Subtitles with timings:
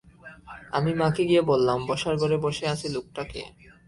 [0.71, 3.41] আমি মাকে গিয়ে বললাম, বসার ঘরে বসে আছে লোকটা কে?